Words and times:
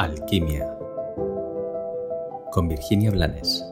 Alquimia 0.00 0.66
con 2.52 2.68
Virginia 2.68 3.10
Blanes. 3.10 3.62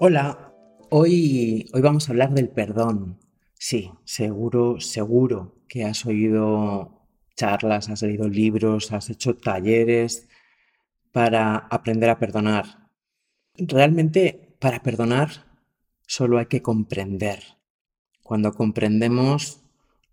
Hola, 0.00 0.54
hoy, 0.88 1.68
hoy 1.74 1.80
vamos 1.82 2.08
a 2.08 2.12
hablar 2.12 2.32
del 2.32 2.48
perdón. 2.48 3.18
Sí, 3.52 3.90
seguro, 4.04 4.80
seguro 4.80 5.54
que 5.68 5.84
has 5.84 6.06
oído 6.06 7.04
charlas, 7.36 7.90
has 7.90 8.00
leído 8.00 8.26
libros, 8.26 8.90
has 8.90 9.10
hecho 9.10 9.36
talleres 9.36 10.26
para 11.12 11.56
aprender 11.56 12.08
a 12.08 12.18
perdonar. 12.18 12.88
Realmente, 13.54 14.56
para 14.60 14.82
perdonar 14.82 15.44
solo 16.06 16.38
hay 16.38 16.46
que 16.46 16.62
comprender. 16.62 17.42
Cuando 18.22 18.54
comprendemos 18.54 19.60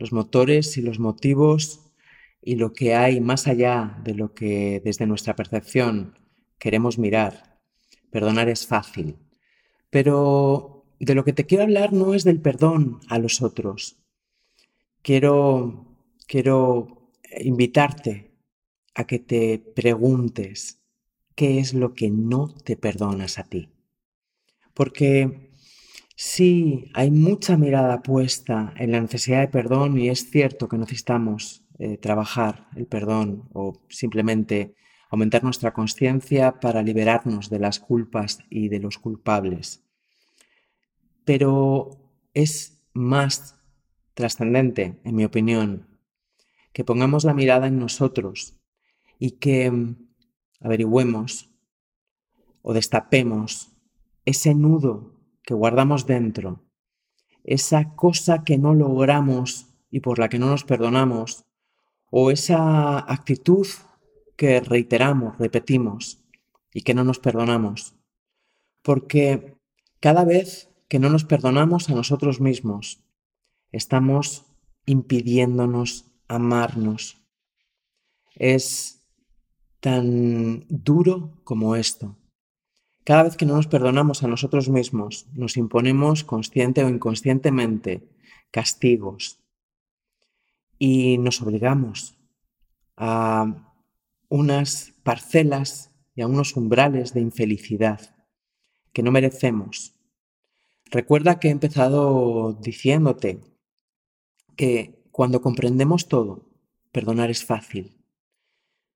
los 0.00 0.12
motores 0.12 0.76
y 0.76 0.82
los 0.82 0.98
motivos 0.98 1.83
y 2.44 2.56
lo 2.56 2.72
que 2.74 2.94
hay 2.94 3.20
más 3.20 3.46
allá 3.46 3.98
de 4.04 4.14
lo 4.14 4.34
que 4.34 4.82
desde 4.84 5.06
nuestra 5.06 5.34
percepción 5.34 6.18
queremos 6.58 6.98
mirar. 6.98 7.58
Perdonar 8.10 8.48
es 8.48 8.66
fácil, 8.66 9.16
pero 9.88 10.84
de 11.00 11.14
lo 11.14 11.24
que 11.24 11.32
te 11.32 11.46
quiero 11.46 11.64
hablar 11.64 11.92
no 11.92 12.14
es 12.14 12.22
del 12.22 12.40
perdón 12.40 13.00
a 13.08 13.18
los 13.18 13.40
otros. 13.40 13.98
Quiero, 15.02 15.96
quiero 16.26 17.10
invitarte 17.40 18.32
a 18.94 19.06
que 19.06 19.18
te 19.18 19.58
preguntes 19.58 20.80
qué 21.34 21.58
es 21.58 21.74
lo 21.74 21.94
que 21.94 22.10
no 22.10 22.54
te 22.54 22.76
perdonas 22.76 23.38
a 23.38 23.44
ti. 23.44 23.70
Porque 24.74 25.50
sí, 26.14 26.90
hay 26.94 27.10
mucha 27.10 27.56
mirada 27.56 28.02
puesta 28.02 28.74
en 28.76 28.92
la 28.92 29.00
necesidad 29.00 29.40
de 29.40 29.48
perdón 29.48 29.98
y 29.98 30.10
es 30.10 30.30
cierto 30.30 30.68
que 30.68 30.78
necesitamos 30.78 31.63
eh, 31.78 31.98
trabajar 31.98 32.68
el 32.76 32.86
perdón 32.86 33.48
o 33.52 33.80
simplemente 33.88 34.74
aumentar 35.10 35.42
nuestra 35.44 35.72
conciencia 35.72 36.60
para 36.60 36.82
liberarnos 36.82 37.50
de 37.50 37.58
las 37.58 37.80
culpas 37.80 38.38
y 38.50 38.68
de 38.68 38.80
los 38.80 38.98
culpables. 38.98 39.84
Pero 41.24 41.90
es 42.32 42.82
más 42.92 43.60
trascendente, 44.14 45.00
en 45.04 45.14
mi 45.14 45.24
opinión, 45.24 45.88
que 46.72 46.84
pongamos 46.84 47.24
la 47.24 47.34
mirada 47.34 47.66
en 47.66 47.78
nosotros 47.78 48.60
y 49.18 49.32
que 49.32 49.70
mm, 49.70 49.96
averigüemos 50.60 51.50
o 52.62 52.72
destapemos 52.72 53.72
ese 54.24 54.54
nudo 54.54 55.14
que 55.42 55.54
guardamos 55.54 56.06
dentro, 56.06 56.64
esa 57.44 57.94
cosa 57.94 58.42
que 58.42 58.58
no 58.58 58.74
logramos 58.74 59.74
y 59.90 60.00
por 60.00 60.18
la 60.18 60.28
que 60.28 60.38
no 60.38 60.46
nos 60.46 60.64
perdonamos, 60.64 61.44
o 62.16 62.30
esa 62.30 63.00
actitud 63.12 63.66
que 64.36 64.60
reiteramos, 64.60 65.36
repetimos 65.36 66.22
y 66.72 66.82
que 66.82 66.94
no 66.94 67.02
nos 67.02 67.18
perdonamos. 67.18 67.96
Porque 68.82 69.56
cada 69.98 70.24
vez 70.24 70.70
que 70.86 71.00
no 71.00 71.10
nos 71.10 71.24
perdonamos 71.24 71.90
a 71.90 71.94
nosotros 71.94 72.40
mismos, 72.40 73.02
estamos 73.72 74.46
impidiéndonos 74.86 76.04
amarnos. 76.28 77.18
Es 78.36 79.02
tan 79.80 80.66
duro 80.68 81.42
como 81.42 81.74
esto. 81.74 82.14
Cada 83.02 83.24
vez 83.24 83.36
que 83.36 83.44
no 83.44 83.56
nos 83.56 83.66
perdonamos 83.66 84.22
a 84.22 84.28
nosotros 84.28 84.68
mismos, 84.68 85.26
nos 85.34 85.56
imponemos 85.56 86.22
consciente 86.22 86.84
o 86.84 86.88
inconscientemente 86.88 88.08
castigos, 88.52 89.43
y 90.78 91.18
nos 91.18 91.40
obligamos 91.42 92.18
a 92.96 93.74
unas 94.28 94.94
parcelas 95.02 95.90
y 96.14 96.22
a 96.22 96.26
unos 96.26 96.56
umbrales 96.56 97.14
de 97.14 97.20
infelicidad 97.20 98.14
que 98.92 99.02
no 99.02 99.10
merecemos. 99.10 99.94
Recuerda 100.90 101.40
que 101.40 101.48
he 101.48 101.50
empezado 101.50 102.52
diciéndote 102.60 103.40
que 104.56 105.02
cuando 105.10 105.40
comprendemos 105.40 106.08
todo, 106.08 106.48
perdonar 106.92 107.30
es 107.30 107.44
fácil. 107.44 107.96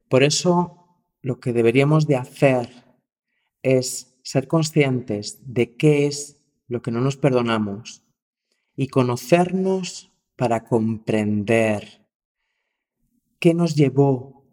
Por 0.09 0.22
eso 0.22 1.03
lo 1.21 1.41
que 1.41 1.53
deberíamos 1.53 2.06
de 2.06 2.17
hacer 2.17 2.69
es 3.62 4.19
ser 4.22 4.47
conscientes 4.47 5.41
de 5.43 5.77
qué 5.77 6.06
es 6.06 6.41
lo 6.69 6.83
que 6.83 6.91
no 6.91 7.00
nos 7.00 7.17
perdonamos 7.17 8.05
y 8.77 8.88
conocernos 8.88 10.12
para 10.38 10.62
comprender 10.62 12.06
qué 13.41 13.54
nos 13.54 13.75
llevó 13.75 14.47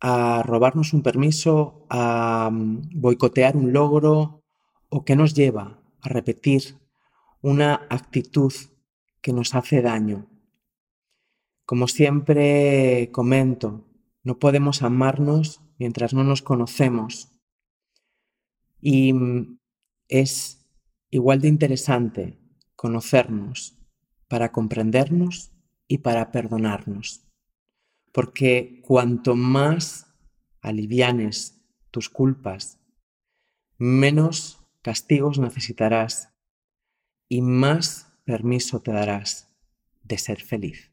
a 0.00 0.42
robarnos 0.42 0.92
un 0.92 1.02
permiso, 1.02 1.86
a 1.88 2.50
mm, 2.52 3.00
boicotear 3.00 3.56
un 3.56 3.72
logro 3.72 4.42
o 4.88 5.04
qué 5.04 5.14
nos 5.14 5.32
lleva 5.32 5.80
a 6.00 6.08
repetir 6.08 6.76
una 7.40 7.86
actitud 7.88 8.52
que 9.20 9.32
nos 9.32 9.54
hace 9.54 9.80
daño. 9.80 10.26
Como 11.66 11.86
siempre 11.86 13.10
comento, 13.12 13.86
no 14.24 14.40
podemos 14.40 14.82
amarnos 14.82 15.60
mientras 15.78 16.14
no 16.14 16.24
nos 16.24 16.42
conocemos. 16.42 17.30
Y 18.80 19.12
mm, 19.12 19.56
es 20.08 20.66
igual 21.10 21.40
de 21.40 21.46
interesante 21.48 22.40
conocernos 22.74 23.81
para 24.32 24.50
comprendernos 24.50 25.52
y 25.86 25.98
para 25.98 26.32
perdonarnos. 26.32 27.28
Porque 28.12 28.80
cuanto 28.82 29.36
más 29.36 30.06
alivianes 30.62 31.62
tus 31.90 32.08
culpas, 32.08 32.80
menos 33.76 34.64
castigos 34.80 35.38
necesitarás 35.38 36.30
y 37.28 37.42
más 37.42 38.10
permiso 38.24 38.80
te 38.80 38.92
darás 38.92 39.54
de 40.02 40.16
ser 40.16 40.40
feliz. 40.40 40.91